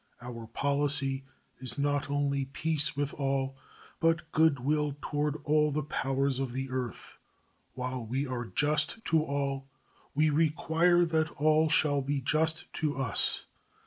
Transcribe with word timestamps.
Our 0.19 0.47
policy 0.47 1.25
is 1.59 1.77
not 1.77 2.09
only 2.09 2.45
peace 2.45 2.97
with 2.97 3.13
all, 3.13 3.55
but 3.99 4.31
good 4.31 4.57
will 4.59 4.97
toward 4.99 5.35
all 5.43 5.71
the 5.71 5.83
powers 5.83 6.39
of 6.39 6.53
the 6.53 6.71
earth. 6.71 7.19
While 7.75 8.07
we 8.07 8.25
are 8.25 8.45
just 8.45 9.05
to 9.05 9.21
all, 9.21 9.67
we 10.15 10.31
require 10.31 11.05
that 11.05 11.29
all 11.33 11.69
shall 11.69 12.01
be 12.01 12.19
just 12.19 12.65
to 12.73 12.97
us. 12.97 13.45